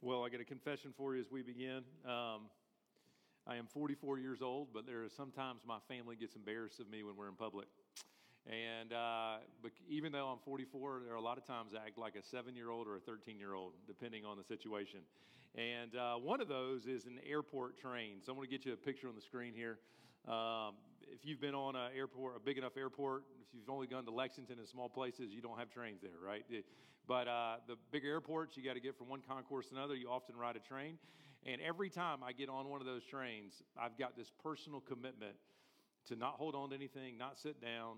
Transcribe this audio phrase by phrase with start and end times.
[0.00, 1.82] Well, I got a confession for you as we begin.
[2.06, 2.42] Um,
[3.48, 7.02] I am 44 years old, but there are sometimes my family gets embarrassed of me
[7.02, 7.66] when we're in public.
[8.46, 11.98] And uh, but even though I'm 44, there are a lot of times I act
[11.98, 15.00] like a seven year old or a 13 year old, depending on the situation.
[15.56, 18.18] And uh, one of those is an airport train.
[18.24, 19.80] So I'm going to get you a picture on the screen here.
[20.32, 24.04] Um, if you've been on an airport, a big enough airport, if you've only gone
[24.04, 26.44] to Lexington and small places, you don't have trains there, right?
[27.08, 29.96] But uh, the bigger airports, you got to get from one concourse to another.
[29.96, 30.98] You often ride a train.
[31.46, 35.34] And every time I get on one of those trains, I've got this personal commitment
[36.08, 37.96] to not hold on to anything, not sit down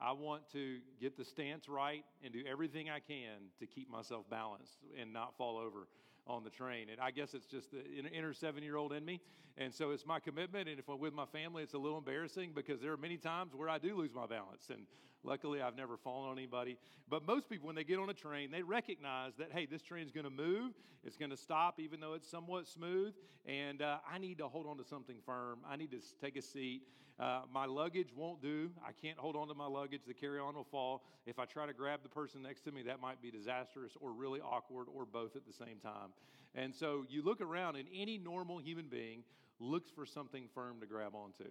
[0.00, 4.28] I want to get the stance right and do everything I can to keep myself
[4.30, 5.88] balanced and not fall over
[6.26, 6.88] on the train.
[6.90, 9.20] And I guess it's just the inner seven year old in me.
[9.56, 10.68] And so it's my commitment.
[10.68, 13.54] And if I'm with my family, it's a little embarrassing because there are many times
[13.54, 14.70] where I do lose my balance.
[14.70, 14.82] And
[15.22, 16.76] luckily, I've never fallen on anybody.
[17.08, 20.04] But most people, when they get on a train, they recognize that, hey, this train
[20.04, 20.72] is going to move,
[21.04, 23.14] it's going to stop, even though it's somewhat smooth.
[23.46, 25.60] And uh, I need to hold on to something firm.
[25.68, 26.82] I need to take a seat.
[27.18, 28.70] Uh, my luggage won't do.
[28.86, 30.02] I can't hold on to my luggage.
[30.06, 31.02] The carry on will fall.
[31.26, 34.12] If I try to grab the person next to me, that might be disastrous or
[34.12, 36.10] really awkward or both at the same time.
[36.54, 39.24] And so you look around, and any normal human being
[39.58, 41.50] looks for something firm to grab onto.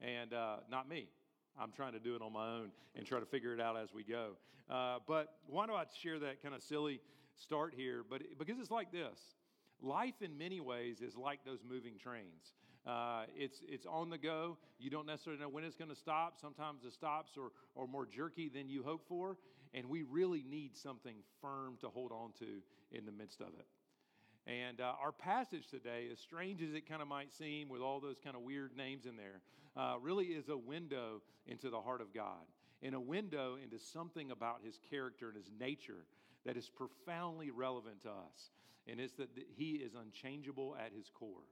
[0.00, 1.08] And uh, not me.
[1.60, 3.92] I'm trying to do it on my own and try to figure it out as
[3.94, 4.32] we go.
[4.70, 7.00] Uh, but why do I share that kind of silly
[7.36, 8.02] start here?
[8.08, 9.18] But because it's like this
[9.82, 12.54] life in many ways is like those moving trains.
[12.86, 14.56] Uh, it's, it's on the go.
[14.78, 16.40] You don't necessarily know when it's going to stop.
[16.40, 17.50] Sometimes the stops are,
[17.80, 19.36] are more jerky than you hope for.
[19.74, 22.60] And we really need something firm to hold on to
[22.96, 23.66] in the midst of it.
[24.46, 28.00] And uh, our passage today, as strange as it kind of might seem with all
[28.00, 29.40] those kind of weird names in there,
[29.76, 32.44] uh, really is a window into the heart of God
[32.82, 36.04] and a window into something about his character and his nature
[36.44, 38.50] that is profoundly relevant to us.
[38.88, 41.46] And it's that he is unchangeable at his core.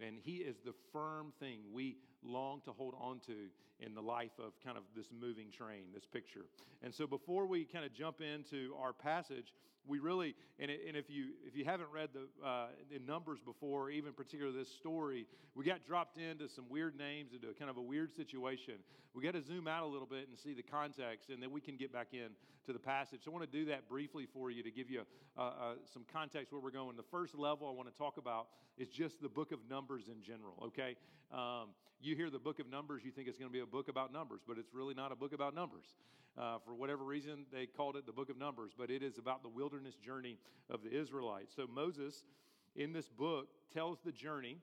[0.00, 3.34] And he is the firm thing we long to hold on to
[3.80, 6.46] in the life of kind of this moving train, this picture.
[6.82, 9.52] And so before we kind of jump into our passage,
[9.88, 12.66] we really, and, and if, you, if you haven't read the uh,
[13.06, 17.70] Numbers before, even particularly this story, we got dropped into some weird names, into kind
[17.70, 18.74] of a weird situation.
[19.14, 21.60] We got to zoom out a little bit and see the context, and then we
[21.60, 22.28] can get back in
[22.66, 23.20] to the passage.
[23.24, 25.02] So I want to do that briefly for you to give you
[25.36, 25.52] uh, uh,
[25.92, 26.96] some context where we're going.
[26.96, 30.22] The first level I want to talk about is just the book of Numbers in
[30.22, 30.96] general, okay?
[31.32, 33.88] Um, you hear the book of Numbers, you think it's going to be a book
[33.88, 35.94] about numbers, but it's really not a book about numbers.
[36.36, 39.42] Uh, for whatever reason, they called it the book of Numbers, but it is about
[39.42, 40.38] the wilderness journey
[40.70, 41.52] of the Israelites.
[41.56, 42.22] So Moses,
[42.76, 44.58] in this book, tells the journey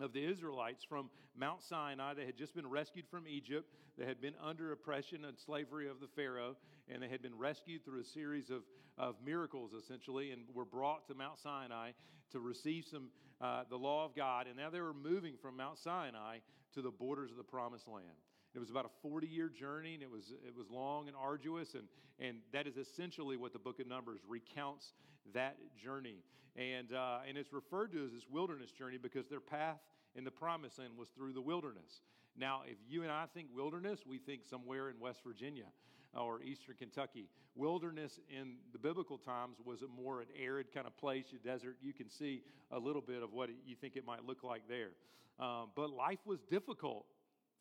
[0.00, 2.14] of the Israelites from Mount Sinai.
[2.14, 3.72] They had just been rescued from Egypt.
[3.96, 6.56] They had been under oppression and slavery of the Pharaoh,
[6.92, 8.62] and they had been rescued through a series of,
[8.98, 11.92] of miracles, essentially, and were brought to Mount Sinai
[12.32, 13.08] to receive some
[13.40, 14.46] uh, the law of God.
[14.46, 16.38] And now they were moving from Mount Sinai
[16.74, 18.06] to the borders of the Promised Land.
[18.54, 21.74] It was about a 40 year journey, and it was, it was long and arduous,
[21.74, 21.84] and,
[22.18, 24.92] and that is essentially what the book of Numbers recounts
[25.32, 26.24] that journey.
[26.56, 29.78] And, uh, and it's referred to as this wilderness journey because their path
[30.16, 32.02] in the promised land was through the wilderness.
[32.36, 35.66] Now, if you and I think wilderness, we think somewhere in West Virginia
[36.14, 37.28] or eastern Kentucky.
[37.54, 41.76] Wilderness in the biblical times was a more an arid kind of place, a desert.
[41.82, 44.90] You can see a little bit of what you think it might look like there.
[45.38, 47.06] Um, but life was difficult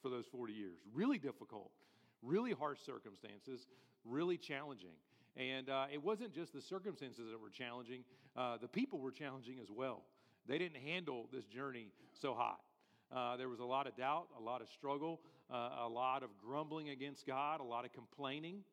[0.01, 0.77] for those 40 years.
[0.93, 1.71] Really difficult,
[2.21, 3.67] really harsh circumstances,
[4.05, 4.95] really challenging.
[5.37, 8.03] And uh, it wasn't just the circumstances that were challenging,
[8.35, 10.01] uh, the people were challenging as well.
[10.47, 11.87] They didn't handle this journey
[12.19, 12.59] so hot.
[13.11, 15.19] Uh, there was a lot of doubt, a lot of struggle,
[15.51, 18.63] uh, a lot of grumbling against God, a lot of complaining.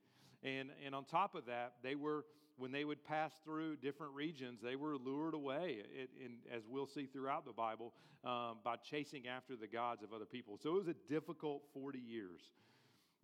[0.42, 2.24] And, and on top of that, they were,
[2.56, 6.86] when they would pass through different regions, they were lured away, it, in, as we'll
[6.86, 7.92] see throughout the Bible,
[8.24, 10.58] um, by chasing after the gods of other people.
[10.62, 12.40] So it was a difficult 40 years.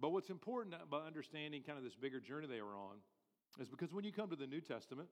[0.00, 2.96] But what's important about understanding kind of this bigger journey they were on
[3.60, 5.08] is because when you come to the New Testament,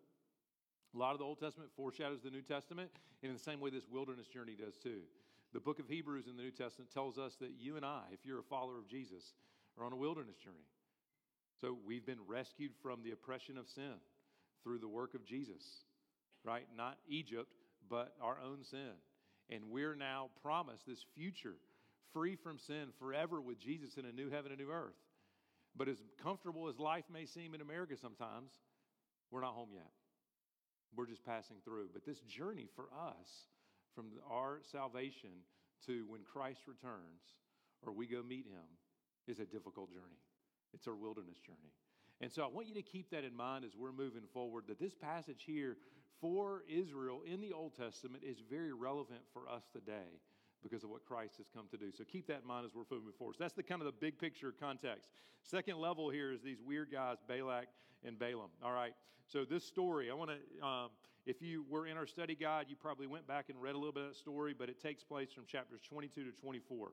[0.95, 2.91] a lot of the Old Testament foreshadows the New Testament,
[3.23, 5.03] and in the same way, this wilderness journey does too.
[5.53, 8.21] The book of Hebrews in the New Testament tells us that you and I, if
[8.25, 9.35] you're a follower of Jesus,
[9.79, 10.69] are on a wilderness journey.
[11.61, 13.95] So we've been rescued from the oppression of sin
[14.63, 15.63] through the work of Jesus,
[16.45, 16.67] right?
[16.77, 17.53] Not Egypt,
[17.89, 18.93] but our own sin.
[19.51, 21.57] And we're now promised this future
[22.13, 24.95] free from sin forever with Jesus in a new heaven and new earth.
[25.77, 28.51] But as comfortable as life may seem in America sometimes,
[29.31, 29.91] we're not home yet.
[30.97, 31.89] We're just passing through.
[31.93, 33.29] But this journey for us,
[33.95, 35.31] from our salvation
[35.87, 37.35] to when Christ returns
[37.83, 38.69] or we go meet him,
[39.27, 40.21] is a difficult journey.
[40.75, 41.73] It's our wilderness journey.
[42.21, 44.79] And so I want you to keep that in mind as we're moving forward that
[44.79, 45.77] this passage here
[46.21, 50.21] for Israel in the Old Testament is very relevant for us today
[50.63, 51.91] because of what Christ has come to do.
[51.91, 53.37] So keep that in mind as we're moving forward.
[53.39, 55.09] So that's the kind of the big picture context.
[55.43, 57.69] Second level here is these weird guys, Balak
[58.05, 58.51] and Balaam.
[58.63, 58.93] All right.
[59.27, 60.91] So this story, I want to, um,
[61.27, 63.93] if you were in our study guide, you probably went back and read a little
[63.93, 66.89] bit of that story, but it takes place from chapters 22 to 24.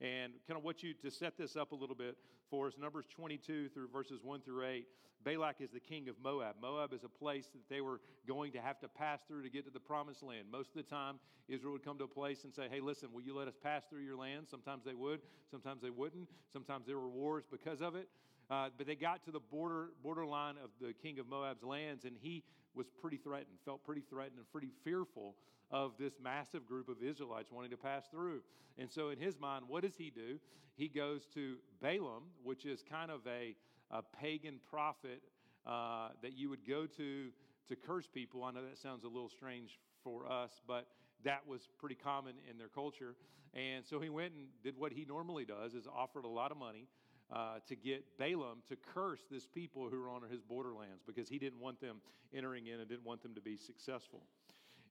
[0.00, 2.16] And kind of what you, to set this up a little bit
[2.50, 4.86] for us, Numbers 22 through verses 1 through 8,
[5.24, 6.56] Balak is the king of Moab.
[6.62, 9.64] Moab is a place that they were going to have to pass through to get
[9.64, 10.46] to the promised land.
[10.50, 11.16] Most of the time,
[11.48, 13.82] Israel would come to a place and say, Hey, listen, will you let us pass
[13.90, 14.46] through your land?
[14.48, 15.20] Sometimes they would,
[15.50, 16.28] sometimes they wouldn't.
[16.52, 18.08] Sometimes there were wars because of it.
[18.50, 22.16] Uh, but they got to the border borderline of the king of Moab's lands, and
[22.20, 22.42] he
[22.74, 25.34] was pretty threatened, felt pretty threatened and pretty fearful
[25.70, 28.40] of this massive group of Israelites wanting to pass through.
[28.78, 30.38] And so, in his mind, what does he do?
[30.76, 33.56] He goes to Balaam, which is kind of a,
[33.90, 35.22] a pagan prophet
[35.66, 37.28] uh, that you would go to
[37.68, 38.44] to curse people.
[38.44, 40.86] I know that sounds a little strange for us, but
[41.24, 43.14] that was pretty common in their culture.
[43.52, 46.56] And so he went and did what he normally does: is offered a lot of
[46.56, 46.86] money
[47.32, 51.38] uh, to get Balaam to curse this people who are on his borderlands because he
[51.38, 51.96] didn't want them
[52.34, 54.22] entering in and didn't want them to be successful.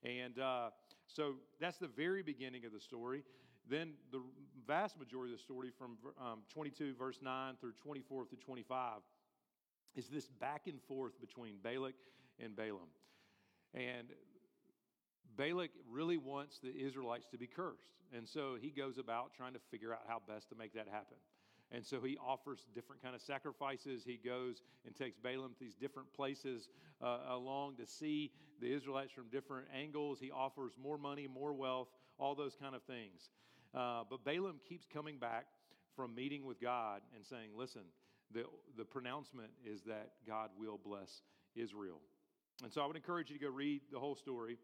[0.03, 0.69] And uh,
[1.07, 3.23] so that's the very beginning of the story.
[3.69, 4.21] Then the
[4.65, 8.99] vast majority of the story from um, 22, verse 9 through 24 through 25
[9.95, 11.95] is this back and forth between Balak
[12.39, 12.89] and Balaam.
[13.73, 14.07] And
[15.35, 17.93] Balak really wants the Israelites to be cursed.
[18.15, 21.17] And so he goes about trying to figure out how best to make that happen.
[21.71, 24.03] And so he offers different kind of sacrifices.
[24.05, 26.69] He goes and takes Balaam to these different places
[27.01, 28.31] uh, along to see
[28.61, 30.19] the Israelites from different angles.
[30.19, 33.29] He offers more money, more wealth, all those kind of things.
[33.75, 35.45] Uh, but Balaam keeps coming back
[35.95, 37.81] from meeting with God and saying, listen,
[38.33, 38.45] the,
[38.77, 41.21] the pronouncement is that God will bless
[41.55, 41.99] Israel.
[42.63, 44.57] And so I would encourage you to go read the whole story.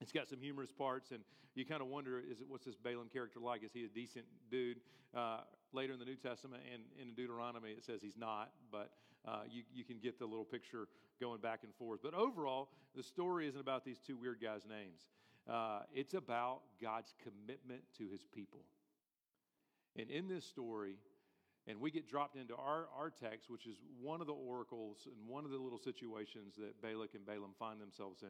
[0.00, 1.20] It's got some humorous parts, and
[1.54, 3.62] you kind of wonder, is it what's this Balaam character like?
[3.62, 4.78] Is he a decent dude?
[5.14, 5.40] Uh,
[5.74, 8.90] later in the New Testament and in Deuteronomy, it says he's not, but
[9.26, 10.88] uh, you, you can get the little picture
[11.20, 12.00] going back and forth.
[12.02, 15.06] But overall, the story isn't about these two weird guys' names.
[15.48, 18.60] Uh, it's about God's commitment to his people.
[19.96, 20.96] And in this story,
[21.66, 25.28] and we get dropped into our, our text, which is one of the oracles and
[25.28, 28.28] one of the little situations that Balak and Balaam find themselves in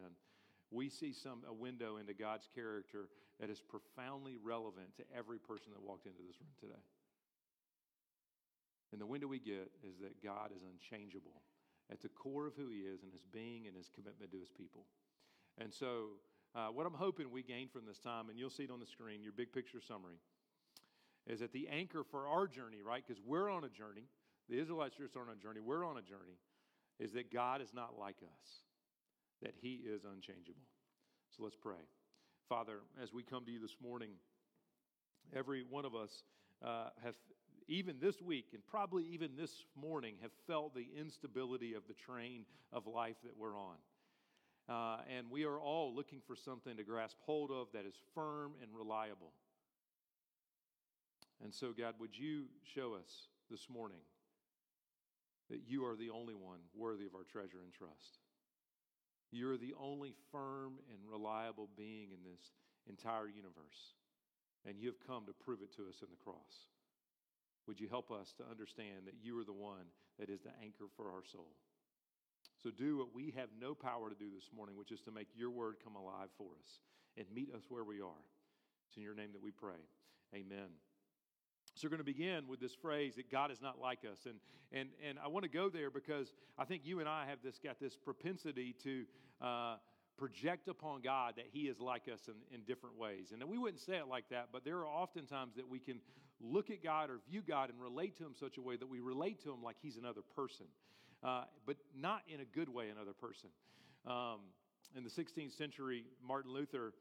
[0.70, 3.08] we see some a window into God's character
[3.40, 6.82] that is profoundly relevant to every person that walked into this room today.
[8.94, 11.42] And the window we get is that God is unchangeable
[11.90, 14.50] at the core of who He is and His being and His commitment to His
[14.50, 14.86] people.
[15.58, 16.10] And so,
[16.54, 18.86] uh, what I'm hoping we gain from this time, and you'll see it on the
[18.86, 20.20] screen, your big picture summary,
[21.26, 23.02] is that the anchor for our journey, right?
[23.04, 24.04] Because we're on a journey.
[24.48, 25.58] The Israelites are on a journey.
[25.58, 26.38] We're on a journey.
[27.00, 28.62] Is that God is not like us
[29.42, 30.62] that He is unchangeable.
[31.36, 31.82] So let's pray.
[32.48, 34.10] Father, as we come to you this morning,
[35.34, 36.22] every one of us
[36.64, 37.16] uh, have,
[37.68, 42.44] even this week and probably even this morning, have felt the instability of the train
[42.72, 43.76] of life that we're on.
[44.68, 48.52] Uh, and we are all looking for something to grasp hold of that is firm
[48.62, 49.32] and reliable.
[51.42, 52.44] And so, God, would you
[52.74, 54.00] show us this morning
[55.50, 58.20] that you are the only one worthy of our treasure and trust?
[59.30, 62.40] You're the only firm and reliable being in this
[62.88, 63.94] entire universe.
[64.66, 66.70] And you have come to prove it to us in the cross.
[67.66, 69.86] Would you help us to understand that you are the one
[70.18, 71.48] that is the anchor for our soul?
[72.62, 75.28] So do what we have no power to do this morning, which is to make
[75.34, 76.80] your word come alive for us
[77.16, 78.24] and meet us where we are.
[78.88, 79.80] It's in your name that we pray.
[80.34, 80.68] Amen.
[81.74, 84.26] So we're going to begin with this phrase that God is not like us.
[84.26, 84.36] And,
[84.72, 87.58] and, and I want to go there because I think you and I have this,
[87.58, 89.04] got this propensity to
[89.40, 89.76] uh,
[90.16, 93.32] project upon God that he is like us in, in different ways.
[93.32, 95.98] And we wouldn't say it like that, but there are often times that we can
[96.40, 99.00] look at God or view God and relate to him such a way that we
[99.00, 100.66] relate to him like he's another person,
[101.22, 103.50] uh, but not in a good way, another person.
[104.06, 104.40] Um,
[104.96, 106.92] in the 16th century, Martin Luther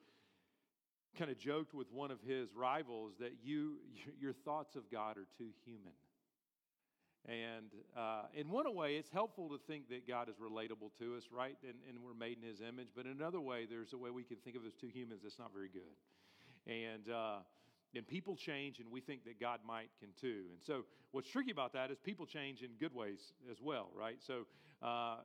[1.17, 3.77] kind of joked with one of his rivals that you
[4.19, 5.93] your thoughts of God are too human.
[7.25, 11.23] And uh, in one way, it's helpful to think that God is relatable to us,
[11.31, 11.55] right?
[11.63, 12.89] And, and we're made in His image.
[12.93, 15.39] But in another way, there's a way we can think of as two humans that's
[15.39, 15.95] not very good.
[16.67, 17.37] And uh,
[17.95, 20.45] and people change, and we think that God might can too.
[20.51, 24.17] And so, what's tricky about that is people change in good ways as well, right?
[24.25, 24.45] So,
[24.81, 25.17] uh,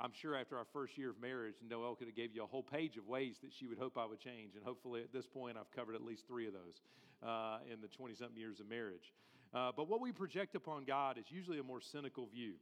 [0.00, 2.62] I'm sure after our first year of marriage, Noelle could have gave you a whole
[2.62, 4.54] page of ways that she would hope I would change.
[4.54, 6.82] And hopefully at this point, I've covered at least three of those
[7.20, 9.12] uh, in the 20 something years of marriage.
[9.52, 12.54] Uh, but what we project upon God is usually a more cynical view.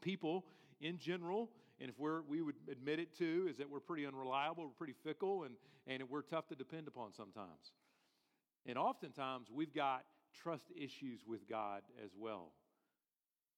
[0.00, 0.44] People
[0.80, 4.64] in general And if we're, we would admit it too, is that we're pretty unreliable,
[4.64, 5.54] we're pretty fickle, and,
[5.86, 7.72] and we're tough to depend upon sometimes.
[8.66, 10.04] And oftentimes we've got
[10.42, 12.52] trust issues with God as well.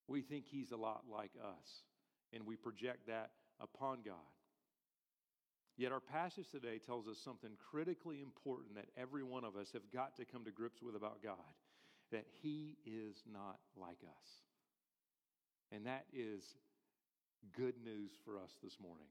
[0.06, 1.82] We think He's a lot like us,
[2.32, 4.14] and we project that upon God.
[5.76, 9.90] Yet our passage today tells us something critically important that every one of us have
[9.92, 11.36] got to come to grips with about God
[12.10, 14.28] that He is not like us.
[15.70, 16.42] And that is
[17.56, 19.06] good news for us this morning.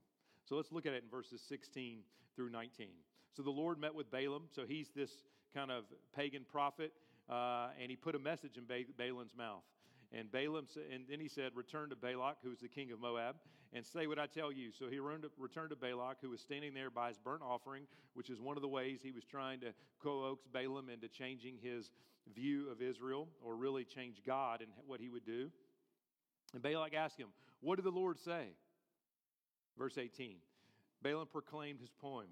[0.46, 2.00] So let's look at it in verses 16
[2.36, 2.88] through 19.
[3.36, 4.44] So the Lord met with Balaam.
[4.56, 5.12] So he's this
[5.58, 5.86] kind of
[6.16, 6.94] pagan prophet,
[7.30, 9.64] uh, and he put a message in ba- Balaam's mouth.
[10.14, 13.38] And Balaam, and then he said, Return to Balak, who is the king of Moab,
[13.74, 14.72] and say what I tell you.
[14.72, 18.40] So he returned to Balak, who was standing there by his burnt offering, which is
[18.40, 21.92] one of the ways he was trying to coax Balaam into changing his
[22.36, 25.50] view of Israel, or really change God and what he would do.
[26.54, 27.30] And Balak asked him,
[27.62, 28.50] What did the Lord say?
[29.76, 30.36] Verse 18
[31.02, 32.28] Balaam proclaimed his poem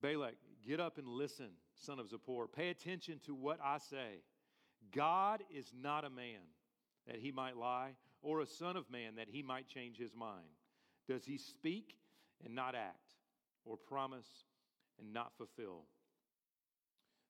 [0.00, 0.34] Balak,
[0.68, 2.46] get up and listen, son of Zippor.
[2.54, 4.22] Pay attention to what I say.
[4.94, 6.40] God is not a man
[7.06, 7.90] that he might lie,
[8.22, 10.46] or a son of man that he might change his mind?
[11.08, 11.96] Does he speak
[12.44, 13.14] and not act,
[13.64, 14.28] or promise
[15.00, 15.84] and not fulfill?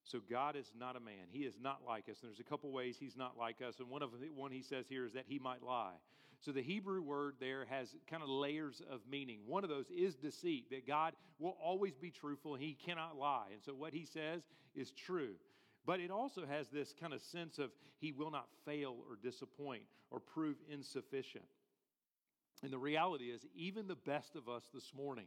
[0.03, 1.29] So God is not a man.
[1.31, 2.17] He is not like us.
[2.23, 3.79] And there's a couple ways he's not like us.
[3.79, 5.93] And one of the one he says here is that he might lie.
[6.41, 9.41] So the Hebrew word there has kind of layers of meaning.
[9.47, 13.49] One of those is deceit, that God will always be truthful he cannot lie.
[13.53, 14.43] And so what he says
[14.75, 15.35] is true.
[15.85, 19.83] But it also has this kind of sense of he will not fail or disappoint
[20.11, 21.45] or prove insufficient.
[22.63, 25.27] And the reality is, even the best of us this morning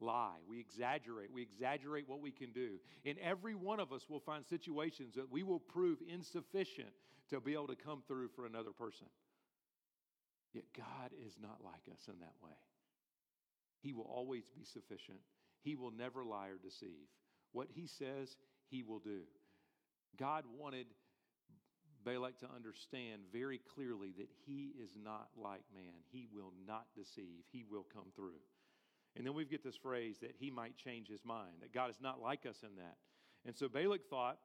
[0.00, 0.36] lie.
[0.48, 1.32] We exaggerate.
[1.32, 2.78] We exaggerate what we can do.
[3.04, 6.90] And every one of us will find situations that we will prove insufficient
[7.30, 9.06] to be able to come through for another person.
[10.52, 12.56] Yet God is not like us in that way.
[13.80, 15.18] He will always be sufficient.
[15.62, 17.08] He will never lie or deceive.
[17.52, 18.36] What He says,
[18.70, 19.22] He will do.
[20.16, 20.86] God wanted
[22.04, 25.92] Balak to understand very clearly that he is not like man.
[26.10, 28.40] He will not deceive, he will come through.
[29.16, 32.00] And then we get this phrase that he might change his mind, that God is
[32.00, 32.96] not like us in that.
[33.44, 34.38] And so Balak thought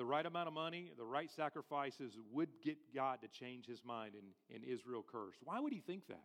[0.00, 4.14] the right amount of money, the right sacrifices would get God to change his mind
[4.14, 5.40] and, and Israel cursed.
[5.44, 6.24] Why would he think that?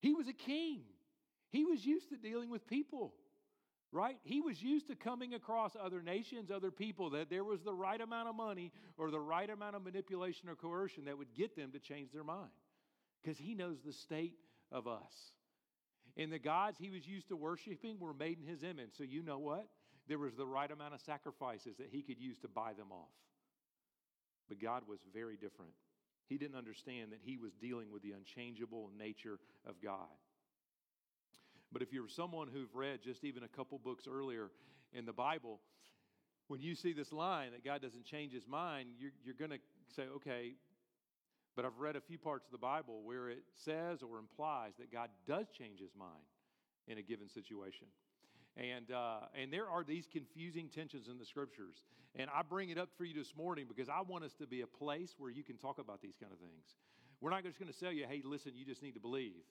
[0.00, 0.84] He was a king,
[1.50, 3.12] he was used to dealing with people
[3.92, 4.16] right?
[4.24, 8.00] He was used to coming across other nations, other people, that there was the right
[8.00, 11.70] amount of money or the right amount of manipulation or coercion that would get them
[11.70, 12.50] to change their mind
[13.22, 14.34] because he knows the state
[14.72, 15.12] of us.
[16.16, 18.90] And the gods he was used to worshiping were made in his image.
[18.98, 19.68] So, you know what?
[20.08, 23.12] There was the right amount of sacrifices that he could use to buy them off.
[24.48, 25.72] But God was very different.
[26.28, 30.08] He didn't understand that he was dealing with the unchangeable nature of God.
[31.72, 34.50] But if you're someone who've read just even a couple books earlier
[34.92, 35.60] in the Bible,
[36.48, 39.58] when you see this line that God doesn't change his mind, you're, you're going to
[39.96, 40.54] say, okay,
[41.56, 44.92] but I've read a few parts of the Bible where it says or implies that
[44.92, 46.24] God does change his mind
[46.86, 47.86] in a given situation.
[48.56, 51.82] And, uh, and there are these confusing tensions in the scriptures.
[52.14, 54.60] And I bring it up for you this morning because I want us to be
[54.60, 56.76] a place where you can talk about these kind of things.
[57.20, 59.42] We're not just going to tell you, hey, listen, you just need to believe.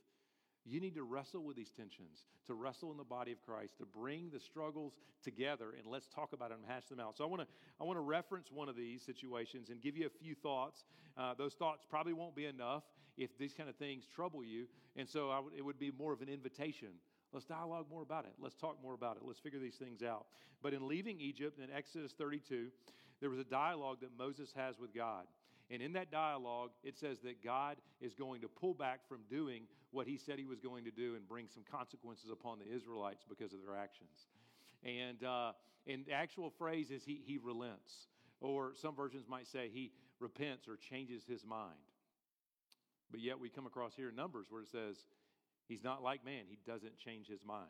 [0.66, 3.86] You need to wrestle with these tensions, to wrestle in the body of Christ, to
[3.86, 7.18] bring the struggles together, and let's talk about it and hash them out.
[7.18, 7.48] So I want to
[7.82, 10.86] I want to reference one of these situations and give you a few thoughts.
[11.18, 12.84] Uh, those thoughts probably won't be enough
[13.18, 16.30] if these kind of things trouble you, and so it would be more of an
[16.30, 16.90] invitation.
[17.34, 18.34] Let's dialogue more about it.
[18.40, 19.24] Let's talk more about it.
[19.26, 20.26] Let's figure these things out.
[20.62, 22.68] But in leaving Egypt in Exodus 32,
[23.20, 25.26] there was a dialogue that Moses has with God.
[25.72, 29.64] And in that dialogue, it says that God is going to pull back from doing
[29.92, 33.24] what he said he was going to do and bring some consequences upon the Israelites
[33.28, 34.28] because of their actions.
[34.84, 35.54] And, uh,
[35.88, 38.08] and the actual phrase is he, he relents,
[38.42, 41.80] or some versions might say he repents or changes his mind.
[43.10, 44.98] But yet we come across here in Numbers where it says
[45.68, 47.68] he's not like man, he doesn't change his mind.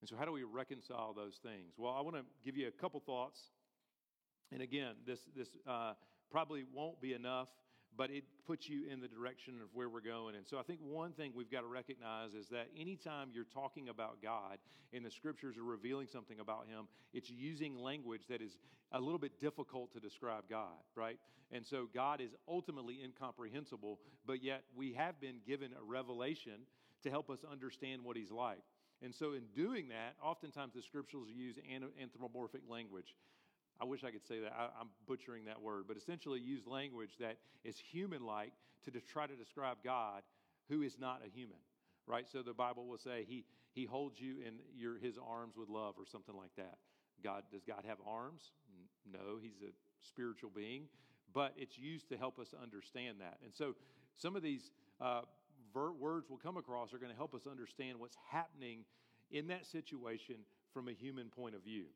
[0.00, 1.72] And so, how do we reconcile those things?
[1.78, 3.40] Well, I want to give you a couple thoughts.
[4.52, 5.94] And again, this, this uh,
[6.30, 7.48] probably won't be enough,
[7.96, 10.34] but it puts you in the direction of where we're going.
[10.34, 13.88] And so I think one thing we've got to recognize is that anytime you're talking
[13.88, 14.58] about God
[14.92, 18.58] and the scriptures are revealing something about Him, it's using language that is
[18.92, 21.18] a little bit difficult to describe God, right?
[21.52, 26.66] And so God is ultimately incomprehensible, but yet we have been given a revelation
[27.02, 28.62] to help us understand what He's like.
[29.02, 31.56] And so, in doing that, oftentimes the scriptures use
[32.00, 33.14] anthropomorphic language.
[33.80, 34.52] I wish I could say that.
[34.56, 38.52] I, am butchering that word, but essentially use language that is human like
[38.84, 40.22] to try to describe God
[40.68, 41.58] who is not a human,
[42.06, 42.26] right?
[42.30, 45.94] So the Bible will say he, he holds you in your, his arms with love
[45.98, 46.78] or something like that.
[47.22, 48.52] God, does God have arms?
[49.10, 49.72] No, he's a
[50.06, 50.84] spiritual being,
[51.32, 53.38] but it's used to help us understand that.
[53.42, 53.74] And so
[54.16, 55.22] some of these uh,
[55.72, 58.84] ver- words we'll come across are going to help us understand what's happening
[59.30, 60.36] in that situation
[60.72, 61.86] from a human point of view.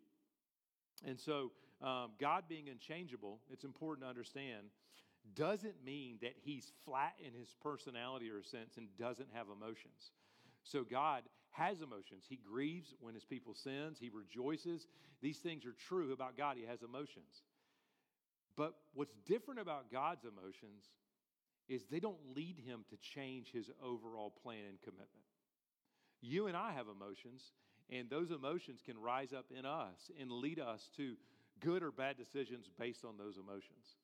[1.06, 4.66] And so, um, God being unchangeable, it's important to understand,
[5.34, 10.12] doesn't mean that he's flat in his personality or sense and doesn't have emotions.
[10.64, 12.24] So, God has emotions.
[12.28, 14.86] He grieves when his people sins, he rejoices.
[15.20, 16.56] These things are true about God.
[16.56, 17.42] He has emotions.
[18.56, 20.84] But what's different about God's emotions
[21.68, 25.08] is they don't lead him to change his overall plan and commitment.
[26.20, 27.52] You and I have emotions,
[27.90, 31.14] and those emotions can rise up in us and lead us to
[31.60, 33.96] good or bad decisions based on those emotions.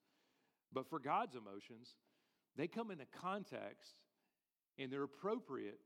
[0.73, 1.94] But for God's emotions,
[2.56, 3.94] they come in context
[4.78, 5.78] and they're appropriate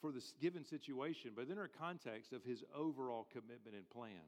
[0.00, 4.24] for this given situation, but in a context of his overall commitment and plan.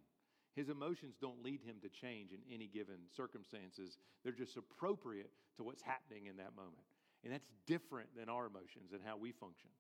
[0.55, 3.97] His emotions don't lead him to change in any given circumstances.
[4.23, 6.85] They're just appropriate to what's happening in that moment.
[7.25, 9.71] And that's different than our emotions and how we function.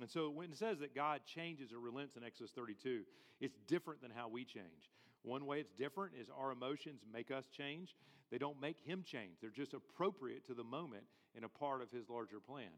[0.00, 3.02] And so when it says that God changes or relents in Exodus 32,
[3.40, 4.90] it's different than how we change.
[5.26, 7.96] One way it's different is our emotions make us change.
[8.30, 9.38] They don't make him change.
[9.40, 11.02] They're just appropriate to the moment
[11.34, 12.70] and a part of his larger plan.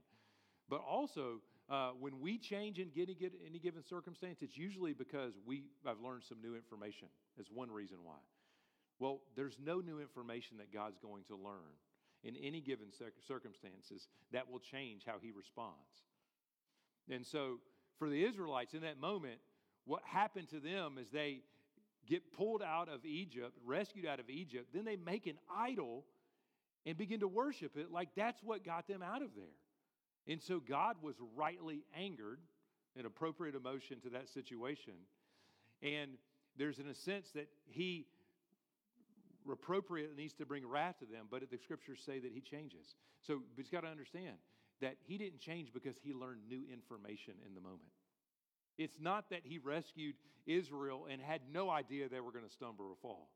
[0.71, 5.65] But also, uh, when we change in any, any given circumstance, it's usually because we
[5.85, 7.09] have learned some new information.
[7.37, 8.17] That's one reason why.
[8.99, 11.77] Well, there's no new information that God's going to learn
[12.25, 12.87] in any given
[13.27, 15.77] circumstances that will change how he responds.
[17.11, 17.59] And so,
[17.99, 19.39] for the Israelites in that moment,
[19.85, 21.43] what happened to them is they
[22.09, 26.05] get pulled out of Egypt, rescued out of Egypt, then they make an idol
[26.87, 29.45] and begin to worship it like that's what got them out of there.
[30.27, 32.39] And so God was rightly angered,
[32.97, 34.95] an appropriate emotion to that situation.
[35.83, 36.13] And
[36.57, 38.07] there's in a sense that he
[39.51, 42.97] appropriate needs to bring wrath to them, but the scriptures say that he changes.
[43.27, 44.37] So, but you've got to understand
[44.81, 47.91] that he didn't change because he learned new information in the moment.
[48.79, 50.15] It's not that he rescued
[50.47, 53.29] Israel and had no idea they were going to stumble or fall.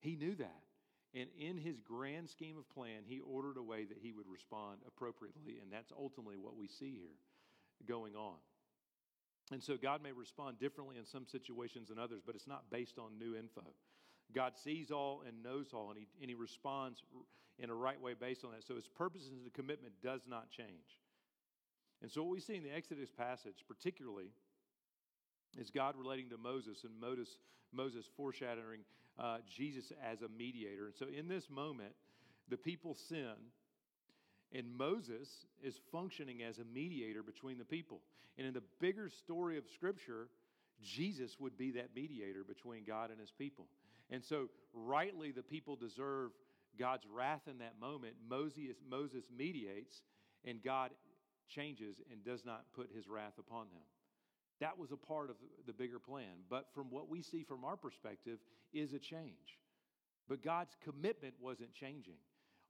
[0.00, 0.62] He knew that.
[1.14, 4.78] And in his grand scheme of plan, he ordered a way that he would respond
[4.86, 5.58] appropriately.
[5.60, 7.16] And that's ultimately what we see here
[7.86, 8.36] going on.
[9.50, 12.98] And so God may respond differently in some situations than others, but it's not based
[12.98, 13.64] on new info.
[14.34, 17.02] God sees all and knows all, and he, and he responds
[17.58, 18.62] in a right way based on that.
[18.62, 21.00] So his purposes and commitment does not change.
[22.02, 24.30] And so what we see in the Exodus passage, particularly,
[25.58, 27.38] is God relating to Moses and Moses,
[27.72, 28.80] Moses foreshadowing
[29.18, 30.86] uh, Jesus as a mediator.
[30.86, 31.92] And so in this moment,
[32.48, 33.32] the people sin,
[34.52, 35.28] and Moses
[35.62, 38.00] is functioning as a mediator between the people.
[38.38, 40.28] And in the bigger story of Scripture,
[40.80, 43.66] Jesus would be that mediator between God and his people.
[44.10, 46.30] And so, rightly, the people deserve
[46.78, 48.14] God's wrath in that moment.
[48.28, 50.02] Moses, Moses mediates,
[50.44, 50.92] and God
[51.48, 53.82] changes and does not put his wrath upon them.
[54.60, 56.44] That was a part of the bigger plan.
[56.48, 58.38] But from what we see from our perspective,
[58.72, 59.58] is a change.
[60.28, 62.18] But God's commitment wasn't changing.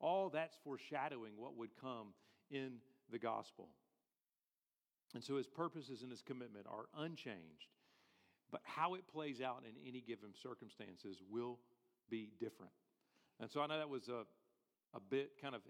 [0.00, 2.08] All that's foreshadowing what would come
[2.50, 2.74] in
[3.10, 3.68] the gospel.
[5.14, 7.72] And so his purposes and his commitment are unchanged.
[8.50, 11.58] But how it plays out in any given circumstances will
[12.10, 12.72] be different.
[13.40, 14.24] And so I know that was a,
[14.94, 15.62] a bit kind of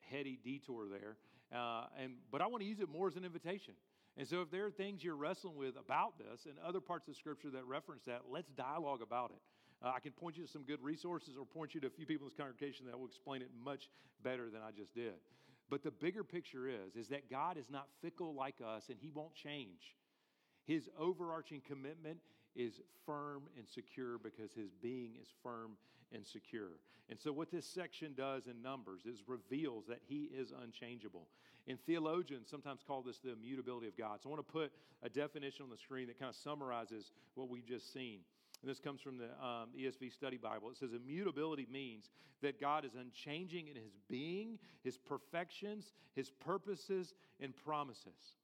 [0.00, 1.16] heady detour there.
[1.54, 3.74] Uh, and, but I want to use it more as an invitation.
[4.16, 7.16] And so if there are things you're wrestling with about this and other parts of
[7.16, 9.40] Scripture that reference that, let's dialogue about it.
[9.82, 12.06] Uh, I can point you to some good resources or point you to a few
[12.06, 13.88] people in this congregation that will explain it much
[14.22, 15.14] better than I just did.
[15.70, 19.10] But the bigger picture is, is that God is not fickle like us and he
[19.14, 19.96] won't change.
[20.66, 22.18] His overarching commitment
[22.54, 25.72] is firm and secure because his being is firm
[26.12, 26.78] and secure.
[27.08, 31.26] And so, what this section does in Numbers is reveals that he is unchangeable.
[31.66, 34.20] And theologians sometimes call this the immutability of God.
[34.22, 37.48] So, I want to put a definition on the screen that kind of summarizes what
[37.48, 38.20] we've just seen.
[38.62, 40.70] And this comes from the um, ESV Study Bible.
[40.70, 42.10] It says immutability means
[42.42, 48.34] that God is unchanging in his being, his perfections, his purposes, and promises.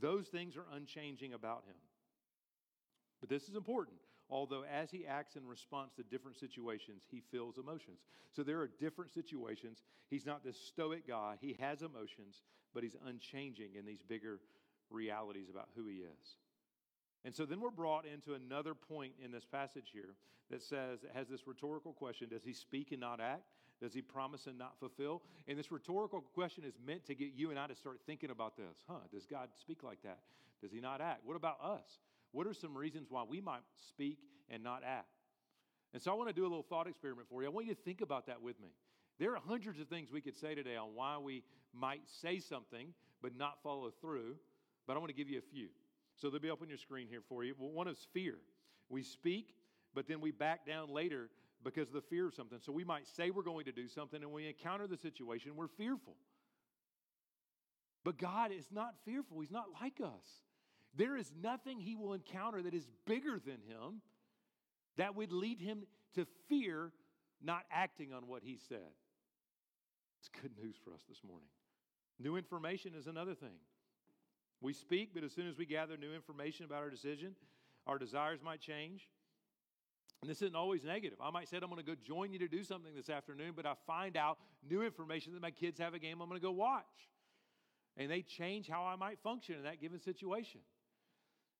[0.00, 1.76] Those things are unchanging about him.
[3.20, 3.96] But this is important.
[4.28, 8.00] Although, as he acts in response to different situations, he feels emotions.
[8.32, 9.82] So, there are different situations.
[10.10, 11.36] He's not this stoic guy.
[11.40, 12.42] He has emotions,
[12.74, 14.40] but he's unchanging in these bigger
[14.90, 16.36] realities about who he is.
[17.24, 20.14] And so then we're brought into another point in this passage here
[20.48, 23.42] that says, it has this rhetorical question Does he speak and not act?
[23.80, 25.22] Does he promise and not fulfill?
[25.48, 28.56] And this rhetorical question is meant to get you and I to start thinking about
[28.56, 28.78] this.
[28.88, 30.20] Huh, does God speak like that?
[30.62, 31.26] Does he not act?
[31.26, 31.98] What about us?
[32.32, 35.06] What are some reasons why we might speak and not act?
[35.92, 37.48] And so I want to do a little thought experiment for you.
[37.48, 38.68] I want you to think about that with me.
[39.18, 42.88] There are hundreds of things we could say today on why we might say something
[43.22, 44.36] but not follow through,
[44.86, 45.68] but I want to give you a few.
[46.16, 47.54] So they'll be up on your screen here for you.
[47.58, 48.34] Well, one is fear.
[48.88, 49.54] We speak,
[49.94, 51.30] but then we back down later
[51.64, 52.58] because of the fear of something.
[52.60, 55.56] So we might say we're going to do something, and when we encounter the situation,
[55.56, 56.16] we're fearful.
[58.04, 60.26] But God is not fearful, He's not like us.
[60.96, 64.00] There is nothing He will encounter that is bigger than Him
[64.96, 66.92] that would lead Him to fear
[67.42, 68.94] not acting on what He said.
[70.18, 71.48] It's good news for us this morning.
[72.18, 73.58] New information is another thing.
[74.60, 77.34] We speak, but as soon as we gather new information about our decision,
[77.86, 79.10] our desires might change.
[80.22, 81.18] And this isn't always negative.
[81.20, 83.66] I might say, I'm going to go join you to do something this afternoon, but
[83.66, 86.52] I find out new information that my kids have a game I'm going to go
[86.52, 86.84] watch.
[87.98, 90.60] And they change how I might function in that given situation.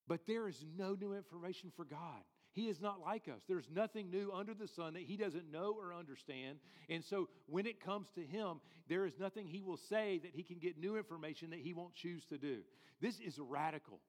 [0.07, 2.23] But there is no new information for God.
[2.53, 3.41] He is not like us.
[3.47, 6.57] There's nothing new under the sun that He doesn't know or understand.
[6.89, 10.43] And so when it comes to Him, there is nothing He will say that He
[10.43, 12.61] can get new information that He won't choose to do.
[13.01, 13.99] This is radical.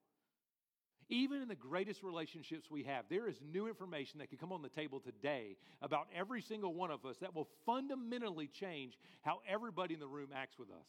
[1.10, 4.62] Even in the greatest relationships we have, there is new information that can come on
[4.62, 9.94] the table today about every single one of us that will fundamentally change how everybody
[9.94, 10.86] in the room acts with us.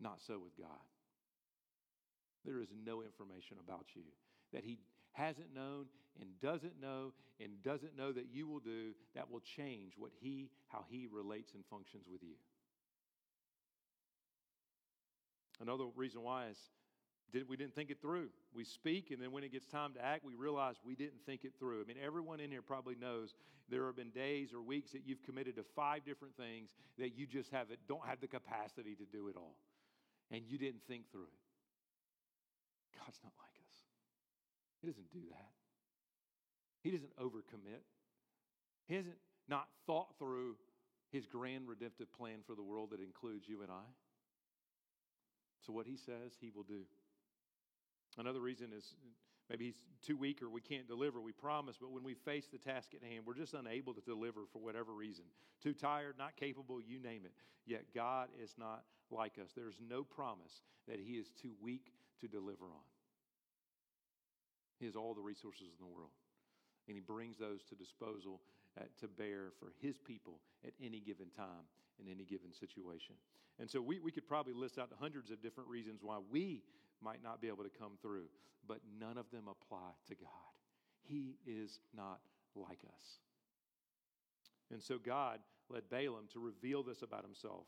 [0.00, 0.68] Not so with God.
[2.46, 4.02] There is no information about you
[4.52, 4.78] that He
[5.12, 5.86] hasn't known
[6.20, 10.48] and doesn't know and doesn't know that you will do that will change what He,
[10.68, 12.36] how He relates and functions with you.
[15.60, 16.58] Another reason why is
[17.32, 18.28] did, we didn't think it through.
[18.54, 21.44] We speak, and then when it gets time to act, we realize we didn't think
[21.44, 21.82] it through.
[21.82, 23.34] I mean, everyone in here probably knows
[23.68, 27.26] there have been days or weeks that you've committed to five different things that you
[27.26, 29.56] just have it, don't have the capacity to do it all,
[30.30, 31.45] and you didn't think through it.
[32.96, 33.76] God's not like us.
[34.80, 35.52] He doesn't do that.
[36.82, 37.84] He doesn't overcommit.
[38.86, 40.56] He hasn't not thought through
[41.10, 43.86] his grand redemptive plan for the world that includes you and I.
[45.66, 46.82] So, what he says, he will do.
[48.18, 48.94] Another reason is
[49.50, 51.20] maybe he's too weak or we can't deliver.
[51.20, 54.42] We promise, but when we face the task at hand, we're just unable to deliver
[54.52, 55.24] for whatever reason.
[55.62, 57.32] Too tired, not capable, you name it.
[57.66, 59.50] Yet God is not like us.
[59.54, 62.86] There's no promise that he is too weak to deliver on.
[64.78, 66.12] He has all the resources in the world,
[66.88, 68.40] and he brings those to disposal
[68.78, 71.64] uh, to bear for his people at any given time
[71.98, 73.14] in any given situation.
[73.58, 76.62] And so we, we could probably list out hundreds of different reasons why we
[77.02, 78.28] might not be able to come through,
[78.68, 80.30] but none of them apply to God.
[81.08, 82.20] He is not
[82.54, 83.20] like us.
[84.70, 85.38] And so God
[85.70, 87.66] led Balaam to reveal this about himself.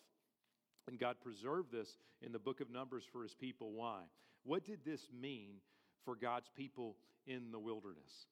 [0.86, 3.72] And God preserved this in the book of Numbers for his people.
[3.72, 4.00] Why?
[4.44, 5.56] What did this mean
[6.04, 6.96] for God's people
[7.26, 8.26] in the wilderness?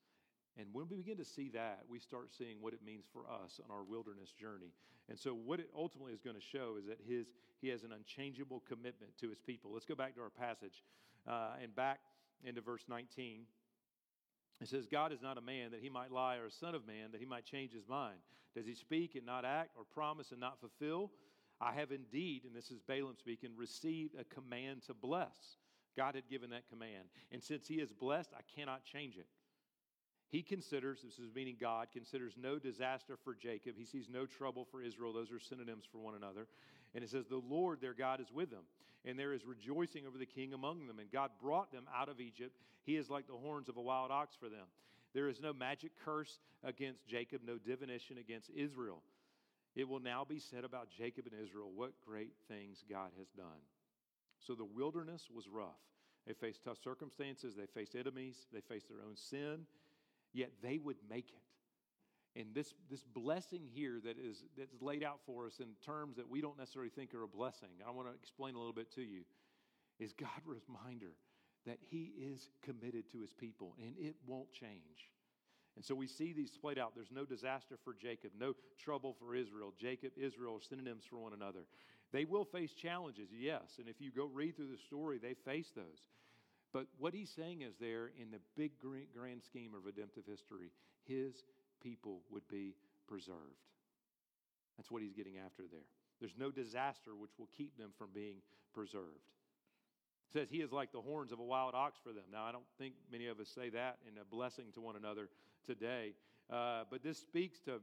[0.59, 3.61] And when we begin to see that, we start seeing what it means for us
[3.63, 4.73] on our wilderness journey.
[5.09, 7.27] And so, what it ultimately is going to show is that his,
[7.61, 9.73] he has an unchangeable commitment to his people.
[9.73, 10.83] Let's go back to our passage
[11.29, 12.01] uh, and back
[12.43, 13.43] into verse 19.
[14.61, 16.87] It says, God is not a man that he might lie, or a son of
[16.87, 18.17] man that he might change his mind.
[18.55, 21.11] Does he speak and not act, or promise and not fulfill?
[21.61, 25.59] I have indeed, and this is Balaam speaking, received a command to bless.
[25.97, 27.09] God had given that command.
[27.33, 29.27] And since he is blessed, I cannot change it.
[30.29, 33.75] He considers, this is meaning God, considers no disaster for Jacob.
[33.79, 35.13] He sees no trouble for Israel.
[35.13, 36.49] Those are synonyms for one another.
[36.95, 38.65] And it says, The Lord their God is with them,
[39.05, 40.99] and there is rejoicing over the king among them.
[40.99, 42.57] And God brought them out of Egypt.
[42.85, 44.67] He is like the horns of a wild ox for them.
[45.15, 49.03] There is no magic curse against Jacob, no divination against Israel.
[49.77, 53.61] It will now be said about Jacob and Israel, what great things God has done.
[54.47, 55.81] So the wilderness was rough.
[56.27, 59.67] They faced tough circumstances, they faced enemies, they faced their own sin
[60.37, 62.41] yet they would make it.
[62.41, 66.29] And this, this blessing here that is that's laid out for us in terms that
[66.29, 69.03] we don't necessarily think are a blessing, I want to explain a little bit to
[69.03, 69.23] you,
[69.99, 71.15] is God reminder
[71.67, 75.11] that He is committed to His people and it won't change.
[75.77, 76.93] And so we see these played out.
[76.95, 79.75] There's no disaster for Jacob, no trouble for Israel.
[79.79, 81.65] Jacob, Israel are synonyms for one another.
[82.13, 83.79] They will face challenges, yes.
[83.79, 86.09] And if you go read through the story, they face those.
[86.73, 90.71] But what he's saying is there, in the big grand scheme of redemptive history,
[91.05, 91.45] his
[91.83, 92.75] people would be
[93.09, 93.65] preserved.
[94.77, 95.87] That's what he's getting after there.
[96.21, 98.37] There's no disaster which will keep them from being
[98.75, 99.25] preserved.
[100.29, 102.25] It says he is like the horns of a wild ox for them.
[102.33, 105.29] Now, I don't think many of us say that in a blessing to one another
[105.67, 106.15] today,
[106.53, 107.81] uh, but this speaks to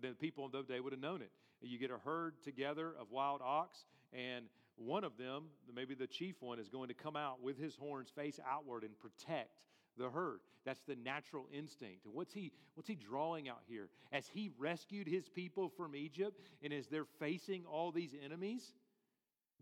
[0.00, 1.30] the people of the day would have known it.
[1.62, 4.46] You get a herd together of wild ox, and
[4.76, 5.44] one of them,
[5.74, 8.98] maybe the chief one, is going to come out with his horns face outward and
[8.98, 9.50] protect
[9.96, 10.40] the herd.
[10.64, 12.04] That's the natural instinct.
[12.04, 13.88] And what's he, what's he drawing out here?
[14.12, 18.72] As he rescued his people from Egypt and as they're facing all these enemies,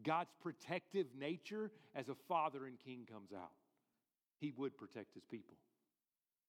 [0.02, 3.50] God's protective nature as a father and king comes out.
[4.38, 5.56] He would protect his people.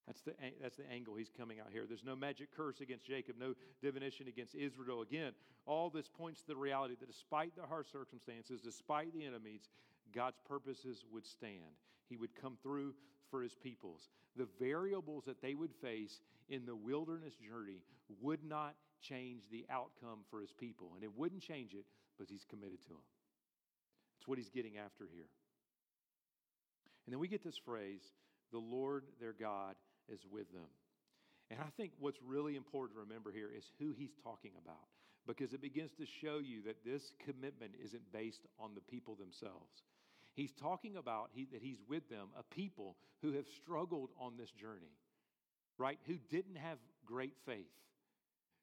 [0.07, 1.85] That's the, that's the angle he's coming out here.
[1.87, 5.01] There's no magic curse against Jacob, no divination against Israel.
[5.01, 5.33] Again,
[5.65, 9.69] all this points to the reality that despite the harsh circumstances, despite the enemies,
[10.13, 11.77] God's purposes would stand.
[12.09, 12.93] He would come through
[13.29, 14.09] for his peoples.
[14.35, 17.81] The variables that they would face in the wilderness journey
[18.21, 20.91] would not change the outcome for his people.
[20.95, 21.85] And it wouldn't change it,
[22.17, 23.03] but he's committed to them.
[24.17, 25.29] That's what he's getting after here.
[27.05, 28.01] And then we get this phrase
[28.51, 29.75] the Lord their God
[30.12, 30.69] is with them.
[31.50, 34.88] And I think what's really important to remember here is who he's talking about
[35.28, 39.84] because it begins to show you that this commitment isn't based on the people themselves.
[40.34, 44.50] He's talking about he, that he's with them, a people who have struggled on this
[44.52, 44.95] journey,
[45.78, 46.00] right?
[46.08, 47.71] Who didn't have great faith,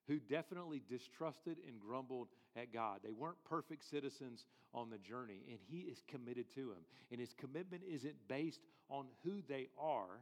[0.07, 3.01] who definitely distrusted and grumbled at God.
[3.05, 6.85] They weren't perfect citizens on the journey, and he is committed to them.
[7.11, 10.21] And his commitment isn't based on who they are,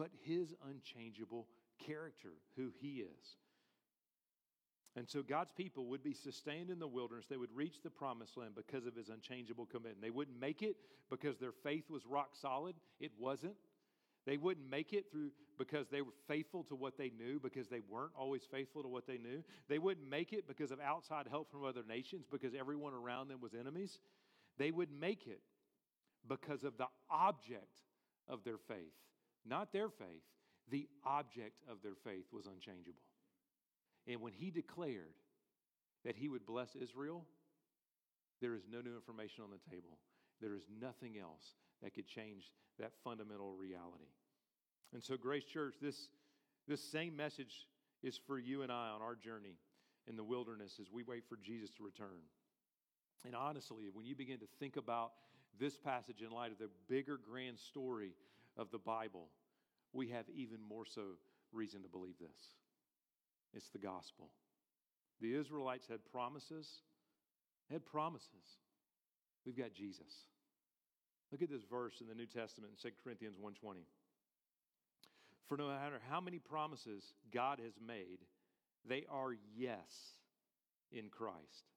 [0.00, 1.46] but his unchangeable
[1.86, 3.36] character, who he is.
[4.96, 7.26] And so God's people would be sustained in the wilderness.
[7.28, 10.00] They would reach the promised land because of his unchangeable commitment.
[10.00, 10.76] They wouldn't make it
[11.10, 12.76] because their faith was rock solid.
[12.98, 13.56] It wasn't.
[14.24, 17.82] They wouldn't make it through because they were faithful to what they knew, because they
[17.86, 19.44] weren't always faithful to what they knew.
[19.68, 23.42] They wouldn't make it because of outside help from other nations, because everyone around them
[23.42, 23.98] was enemies.
[24.56, 25.42] They would make it
[26.26, 27.82] because of the object
[28.26, 28.94] of their faith,
[29.46, 30.22] not their faith.
[30.70, 33.02] The object of their faith was unchangeable.
[34.06, 35.14] And when he declared
[36.04, 37.24] that he would bless Israel,
[38.40, 39.98] there is no new information on the table.
[40.40, 42.44] There is nothing else that could change
[42.78, 44.08] that fundamental reality.
[44.92, 46.08] And so, Grace Church, this,
[46.66, 47.66] this same message
[48.02, 49.56] is for you and I on our journey
[50.08, 52.22] in the wilderness as we wait for Jesus to return.
[53.24, 55.12] And honestly, when you begin to think about
[55.58, 58.14] this passage in light of the bigger grand story
[58.56, 59.28] of the Bible,
[59.92, 61.02] we have even more so
[61.52, 62.54] reason to believe this.
[63.54, 64.30] It's the gospel.
[65.20, 66.82] The Israelites had promises,
[67.70, 68.58] had promises.
[69.44, 70.26] We've got Jesus.
[71.32, 73.86] Look at this verse in the New Testament in 2 Corinthians 1:20.
[75.46, 78.24] For no matter how many promises God has made,
[78.84, 80.14] they are yes
[80.92, 81.70] in Christ.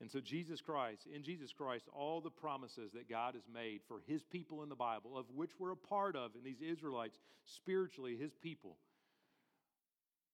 [0.00, 4.00] And so, Jesus Christ, in Jesus Christ, all the promises that God has made for
[4.06, 8.16] his people in the Bible, of which we're a part of, and these Israelites, spiritually,
[8.16, 8.76] his people,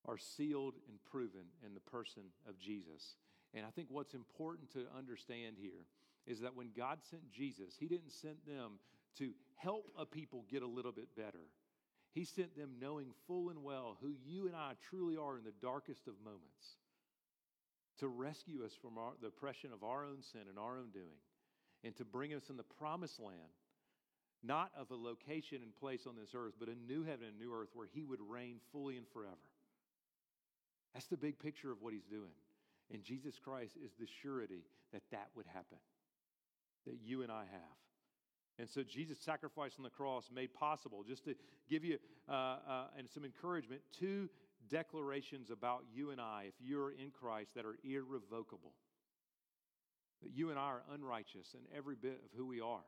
[0.06, 3.16] are sealed and proven in the person of Jesus.
[3.54, 5.86] And I think what's important to understand here
[6.26, 8.78] is that when God sent Jesus, He didn't send them
[9.18, 11.50] to help a people get a little bit better.
[12.12, 15.52] He sent them knowing full and well who you and I truly are in the
[15.62, 16.76] darkest of moments
[18.00, 21.20] to rescue us from our, the oppression of our own sin and our own doing,
[21.84, 23.54] and to bring us in the promised land,
[24.42, 27.54] not of a location and place on this earth, but a new heaven and new
[27.54, 29.36] earth where He would reign fully and forever.
[30.94, 32.34] That's the big picture of what he's doing.
[32.92, 35.78] And Jesus Christ is the surety that that would happen,
[36.86, 37.78] that you and I have.
[38.58, 41.34] And so Jesus' sacrifice on the cross made possible, just to
[41.68, 44.28] give you uh, uh, and some encouragement, two
[44.70, 48.72] declarations about you and I, if you're in Christ, that are irrevocable.
[50.22, 52.84] That you and I are unrighteous in every bit of who we are.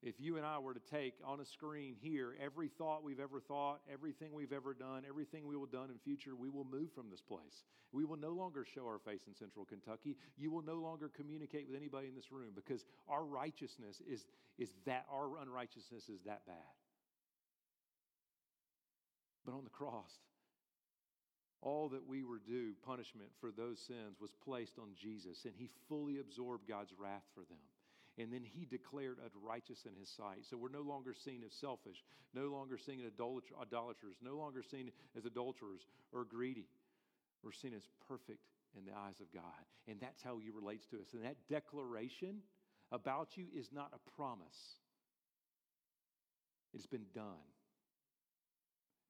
[0.00, 3.40] If you and I were to take on a screen here every thought we've ever
[3.40, 7.10] thought, everything we've ever done, everything we will done in future, we will move from
[7.10, 7.64] this place.
[7.90, 10.16] We will no longer show our face in central Kentucky.
[10.36, 14.70] You will no longer communicate with anybody in this room because our righteousness is, is
[14.86, 16.56] that our unrighteousness is that bad.
[19.44, 20.12] But on the cross,
[21.60, 25.68] all that we were due, punishment for those sins, was placed on Jesus, and he
[25.88, 27.58] fully absorbed God's wrath for them
[28.18, 30.44] and then he declared us righteous in his sight.
[30.50, 32.02] So we're no longer seen as selfish,
[32.34, 36.66] no longer seen as idolaters, no longer seen as adulterers or greedy.
[37.44, 38.42] We're seen as perfect
[38.76, 39.62] in the eyes of God.
[39.86, 41.14] And that's how he relates to us.
[41.14, 42.42] And that declaration
[42.90, 44.76] about you is not a promise,
[46.74, 47.46] it's been done.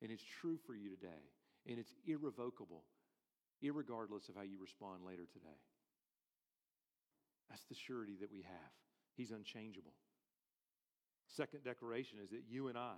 [0.00, 1.26] And it's true for you today.
[1.68, 2.84] And it's irrevocable,
[3.62, 5.60] regardless of how you respond later today.
[7.50, 8.72] That's the surety that we have.
[9.16, 9.92] He's unchangeable.
[11.36, 12.96] Second declaration is that you and I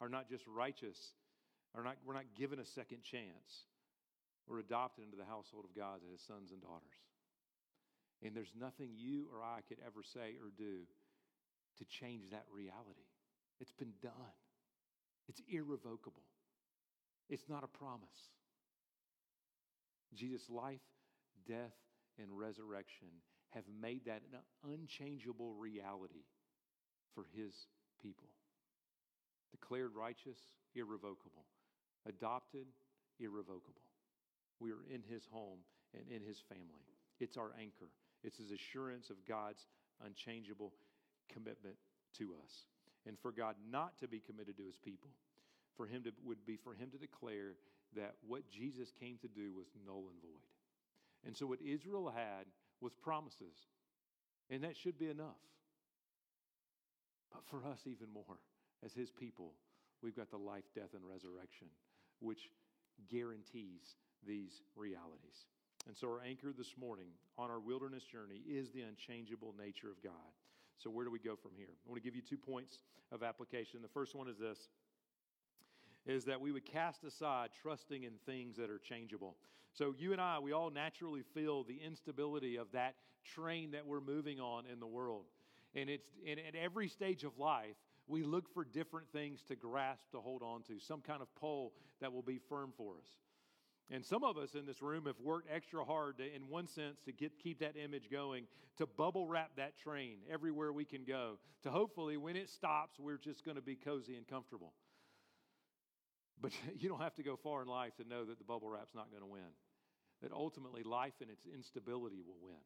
[0.00, 0.96] are not just righteous,
[1.74, 3.66] are not, we're not given a second chance,
[4.50, 6.98] We're adopted into the household of God as his sons and daughters.
[8.18, 10.82] And there's nothing you or I could ever say or do
[11.78, 13.06] to change that reality.
[13.60, 14.34] It's been done,
[15.28, 16.26] it's irrevocable,
[17.30, 18.28] it's not a promise.
[20.14, 20.80] Jesus' life,
[21.46, 21.76] death,
[22.18, 23.08] and resurrection
[23.50, 26.26] have made that an unchangeable reality
[27.14, 27.54] for his
[28.02, 28.28] people.
[29.52, 30.38] Declared righteous,
[30.74, 31.46] irrevocable.
[32.06, 32.66] Adopted,
[33.18, 33.86] irrevocable.
[34.58, 35.58] We are in his home
[35.94, 36.86] and in his family.
[37.20, 37.90] It's our anchor,
[38.24, 39.66] it's his assurance of God's
[40.04, 40.72] unchangeable
[41.32, 41.76] commitment
[42.18, 42.66] to us.
[43.06, 45.10] And for God not to be committed to his people,
[45.80, 47.56] for him to, would be for him to declare
[47.96, 50.52] that what Jesus came to do was null and void.
[51.24, 52.44] And so, what Israel had
[52.82, 53.56] was promises,
[54.50, 55.40] and that should be enough.
[57.32, 58.36] But for us, even more,
[58.84, 59.54] as his people,
[60.02, 61.68] we've got the life, death, and resurrection,
[62.20, 62.50] which
[63.10, 65.48] guarantees these realities.
[65.88, 70.02] And so, our anchor this morning on our wilderness journey is the unchangeable nature of
[70.04, 70.36] God.
[70.76, 71.72] So, where do we go from here?
[71.72, 72.80] I want to give you two points
[73.12, 73.80] of application.
[73.80, 74.68] The first one is this
[76.06, 79.36] is that we would cast aside trusting in things that are changeable.
[79.72, 84.00] So, you and I, we all naturally feel the instability of that train that we're
[84.00, 85.26] moving on in the world.
[85.74, 87.76] And it's and at every stage of life,
[88.08, 91.72] we look for different things to grasp, to hold on to, some kind of pole
[92.00, 93.06] that will be firm for us.
[93.92, 97.00] And some of us in this room have worked extra hard, to, in one sense,
[97.06, 98.46] to get, keep that image going,
[98.78, 103.18] to bubble wrap that train everywhere we can go, to hopefully, when it stops, we're
[103.18, 104.72] just going to be cozy and comfortable.
[106.40, 108.94] But you don't have to go far in life to know that the bubble wrap's
[108.94, 109.52] not going to win.
[110.22, 112.60] That ultimately, life and its instability will win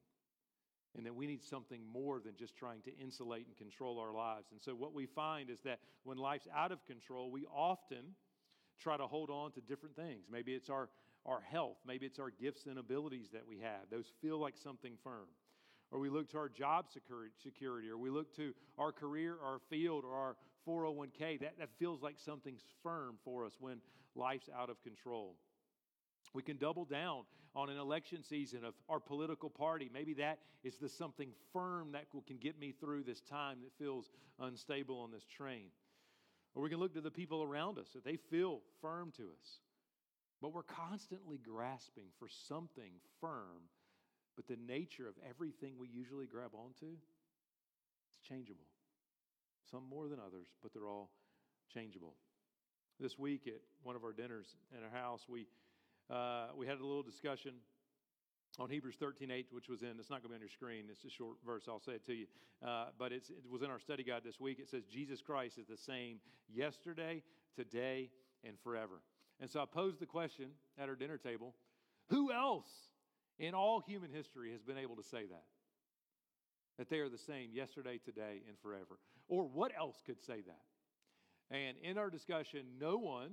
[0.97, 4.47] and that we need something more than just trying to insulate and control our lives.
[4.53, 8.15] And so, what we find is that when life's out of control, we often
[8.81, 10.25] try to hold on to different things.
[10.31, 10.89] Maybe it's our,
[11.27, 14.95] our health, maybe it's our gifts and abilities that we have, those feel like something
[15.03, 15.29] firm.
[15.91, 20.05] Or we look to our job security, or we look to our career, our field,
[20.05, 20.37] or our
[20.69, 21.41] 401k.
[21.41, 23.79] That, that feels like something's firm for us when
[24.15, 25.37] life's out of control.
[26.33, 27.23] We can double down
[27.55, 29.91] on an election season of our political party.
[29.93, 34.11] Maybe that is the something firm that can get me through this time that feels
[34.41, 35.67] unstable on this train.
[36.55, 39.61] Or we can look to the people around us that they feel firm to us.
[40.41, 43.71] But we're constantly grasping for something firm,
[44.37, 46.97] but the nature of everything we usually grab onto,
[48.09, 48.67] it's changeable.
[49.75, 51.11] Some more than others, but they're all
[51.73, 52.15] changeable.
[53.01, 55.49] This week at one of our dinners in our house, we
[56.09, 57.55] uh, we had a little discussion
[58.61, 60.85] on Hebrews 13 8, which was in, it's not going to be on your screen,
[60.89, 62.27] it's a short verse, I'll say it to you.
[62.65, 64.61] Uh, but it was in our study guide this week.
[64.61, 67.21] It says, Jesus Christ is the same yesterday,
[67.57, 68.11] today,
[68.45, 69.03] and forever.
[69.41, 71.53] And so I posed the question at our dinner table
[72.11, 72.71] who else
[73.41, 75.43] in all human history has been able to say that?
[76.79, 78.99] That they are the same yesterday, today, and forever.
[79.29, 81.57] Or what else could say that?
[81.57, 83.31] And in our discussion, no one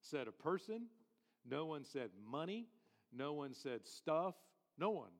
[0.00, 0.86] said a person,
[1.48, 2.68] no one said money.
[3.12, 4.34] No one said stuff.
[4.78, 5.12] No one,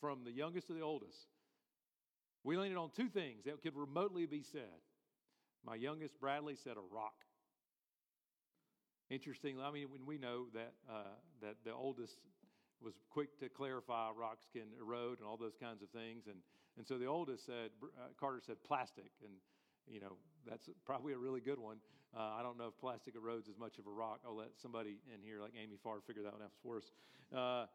[0.00, 1.28] from the youngest to the oldest.
[2.42, 4.80] We landed on two things that could remotely be said.
[5.64, 7.24] My youngest, Bradley, said a rock.
[9.08, 12.16] Interestingly, I mean, when we know that, uh, that the oldest
[12.80, 16.26] was quick to clarify rocks can erode and all those kinds of things.
[16.26, 16.36] And,
[16.76, 19.10] and so the oldest said, uh, Carter said plastic.
[19.22, 19.32] And,
[19.88, 20.16] you know,
[20.48, 21.78] that's probably a really good one.
[22.16, 24.20] Uh, I don't know if plastic erodes as much of a rock.
[24.26, 26.92] I'll let somebody in here, like Amy Farr, figure that one out for us.
[27.34, 27.66] Uh,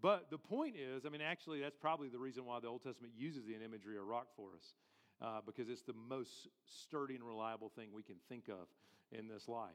[0.00, 3.14] but the point is, I mean, actually, that's probably the reason why the Old Testament
[3.16, 4.74] uses the imagery of rock for us,
[5.20, 8.68] uh, because it's the most sturdy and reliable thing we can think of
[9.10, 9.70] in this life.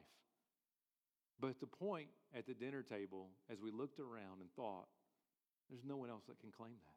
[1.40, 4.86] But the point at the dinner table, as we looked around and thought,
[5.68, 6.93] there's no one else that can claim that.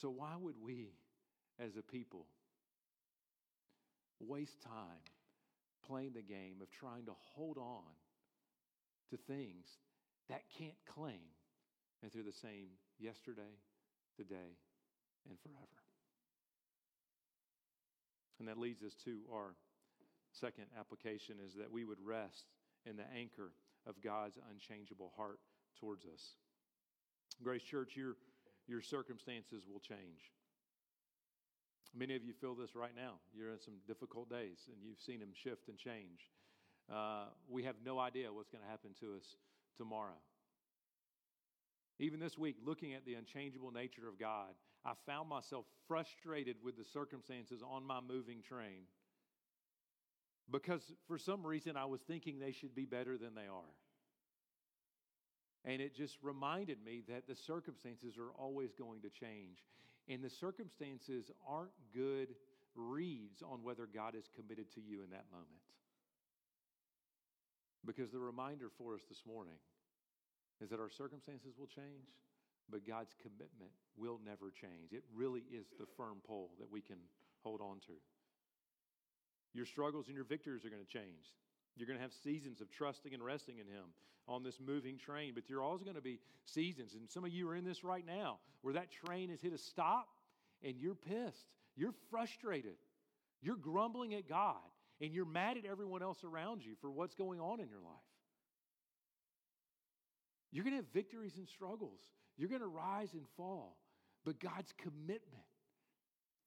[0.00, 0.92] So, why would we,
[1.58, 2.26] as a people,
[4.20, 5.02] waste time
[5.86, 7.82] playing the game of trying to hold on
[9.10, 9.66] to things
[10.28, 11.20] that can't claim
[12.02, 12.68] and they're the same
[12.98, 13.56] yesterday,
[14.16, 14.58] today,
[15.28, 15.80] and forever.
[18.38, 19.54] And that leads us to our
[20.32, 22.44] second application is that we would rest
[22.84, 23.52] in the anchor
[23.86, 25.40] of God's unchangeable heart
[25.80, 26.36] towards us.
[27.42, 28.16] Grace Church, your,
[28.66, 30.32] your circumstances will change.
[31.94, 33.14] Many of you feel this right now.
[33.34, 36.28] You're in some difficult days and you've seen them shift and change.
[36.92, 39.36] Uh, we have no idea what's going to happen to us
[39.76, 40.20] tomorrow.
[41.98, 44.50] Even this week, looking at the unchangeable nature of God,
[44.84, 48.84] I found myself frustrated with the circumstances on my moving train
[50.50, 53.74] because for some reason I was thinking they should be better than they are.
[55.66, 59.58] And it just reminded me that the circumstances are always going to change.
[60.08, 62.28] And the circumstances aren't good
[62.76, 65.66] reads on whether God is committed to you in that moment.
[67.84, 69.58] Because the reminder for us this morning
[70.62, 72.14] is that our circumstances will change,
[72.70, 74.92] but God's commitment will never change.
[74.92, 76.98] It really is the firm pole that we can
[77.42, 77.94] hold on to.
[79.54, 81.34] Your struggles and your victories are going to change.
[81.76, 83.84] You're going to have seasons of trusting and resting in Him
[84.28, 87.30] on this moving train, but there are also going to be seasons, and some of
[87.30, 90.08] you are in this right now, where that train has hit a stop
[90.64, 91.46] and you're pissed.
[91.76, 92.76] You're frustrated.
[93.42, 94.56] You're grumbling at God,
[95.00, 97.92] and you're mad at everyone else around you for what's going on in your life.
[100.50, 102.00] You're going to have victories and struggles.
[102.38, 103.76] You're going to rise and fall.
[104.24, 105.20] But God's commitment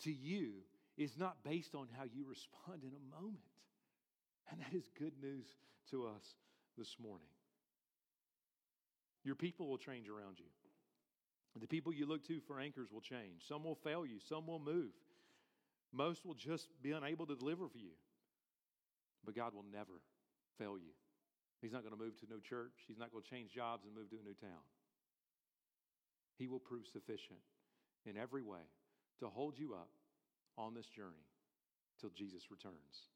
[0.04, 0.54] to you
[0.98, 3.38] is not based on how you respond in a moment.
[4.52, 5.46] And that is good news
[5.92, 6.24] to us
[6.78, 7.28] this morning.
[9.24, 10.46] Your people will change around you.
[11.60, 13.46] The people you look to for anchors will change.
[13.48, 14.92] Some will fail you, some will move.
[15.92, 17.98] Most will just be unable to deliver for you.
[19.26, 20.02] But God will never
[20.58, 20.94] fail you.
[21.62, 23.86] He's not going to move to a new church, He's not going to change jobs
[23.86, 24.64] and move to a new town.
[26.38, 27.40] He will prove sufficient
[28.06, 28.64] in every way
[29.20, 29.90] to hold you up
[30.58, 31.28] on this journey
[32.00, 33.10] till Jesus returns.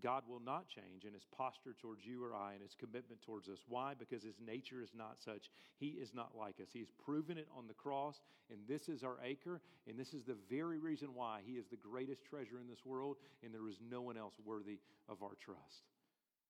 [0.00, 3.48] God will not change in his posture towards you or I and his commitment towards
[3.48, 3.58] us.
[3.68, 3.94] Why?
[3.94, 5.50] Because his nature is not such.
[5.78, 6.68] He is not like us.
[6.72, 8.20] He's proven it on the cross,
[8.50, 11.76] and this is our anchor, and this is the very reason why he is the
[11.76, 14.78] greatest treasure in this world, and there is no one else worthy
[15.08, 15.84] of our trust.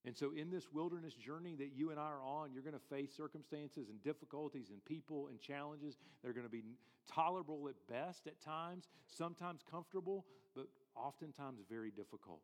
[0.05, 2.95] And so, in this wilderness journey that you and I are on, you're going to
[2.95, 5.97] face circumstances and difficulties and people and challenges.
[6.23, 6.65] They're going to be
[7.09, 10.27] tolerable at best at times, sometimes comfortable,
[10.57, 10.67] but
[10.97, 12.41] oftentimes very difficult.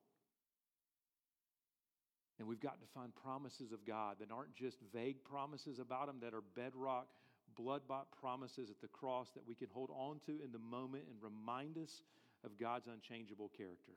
[2.39, 6.17] And we've got to find promises of God that aren't just vague promises about Him,
[6.23, 7.09] that are bedrock,
[7.57, 11.05] blood bought promises at the cross that we can hold on to in the moment
[11.11, 12.03] and remind us
[12.45, 13.93] of God's unchangeable character.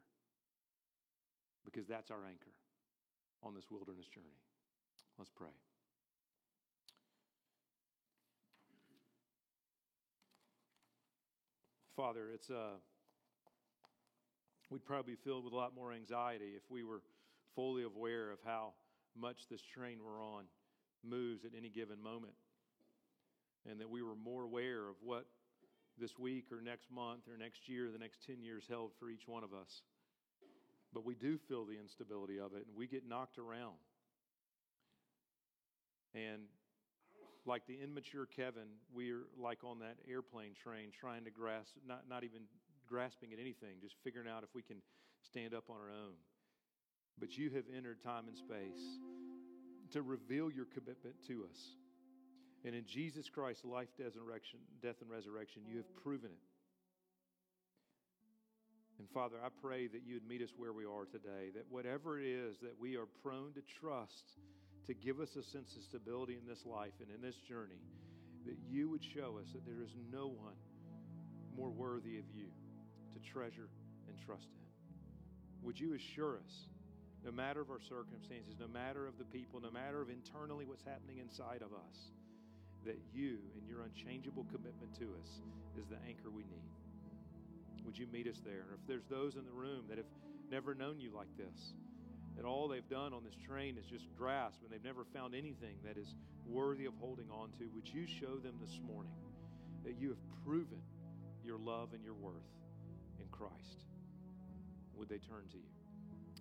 [1.64, 2.52] Because that's our anchor
[3.44, 4.42] on this wilderness journey.
[5.20, 5.54] Let's pray.
[11.96, 12.80] Father, it's uh,
[14.72, 17.02] we'd probably be filled with a lot more anxiety if we were
[17.56, 18.74] fully aware of how
[19.20, 20.46] much this train we're on
[21.04, 22.34] moves at any given moment.
[23.70, 25.26] And that we were more aware of what
[26.00, 29.10] this week or next month or next year, or the next 10 years held for
[29.10, 29.82] each one of us.
[30.94, 33.78] But we do feel the instability of it and we get knocked around.
[36.14, 36.44] And
[37.46, 42.24] like the immature Kevin, we're like on that airplane train trying to grasp, not, not
[42.24, 42.42] even
[42.88, 44.78] grasping at anything, just figuring out if we can
[45.24, 46.14] stand up on our own.
[47.20, 48.82] But you have entered time and space
[49.92, 51.58] to reveal your commitment to us.
[52.64, 56.46] And in Jesus Christ's life, resurrection, death and resurrection, you have proven it.
[59.00, 62.20] And Father, I pray that you would meet us where we are today, that whatever
[62.20, 64.38] it is that we are prone to trust
[64.86, 67.82] to give us a sense of stability in this life and in this journey,
[68.46, 70.54] that you would show us that there is no one
[71.58, 72.46] more worthy of you
[73.14, 73.70] to treasure
[74.08, 75.66] and trust in.
[75.66, 76.68] Would you assure us
[77.24, 80.84] no matter of our circumstances, no matter of the people, no matter of internally what's
[80.84, 82.12] happening inside of us,
[82.86, 85.42] that you and your unchangeable commitment to us
[85.78, 86.72] is the anchor we need.
[87.86, 88.66] Would you meet us there?
[88.72, 90.10] And if there's those in the room that have
[90.50, 91.74] never known you like this,
[92.36, 95.76] that all they've done on this train is just grasp and they've never found anything
[95.86, 96.16] that is
[96.48, 99.14] worthy of holding on to, would you show them this morning
[99.84, 100.82] that you have proven
[101.44, 102.34] your love and your worth
[103.20, 103.86] in Christ?
[104.96, 105.81] Would they turn to you?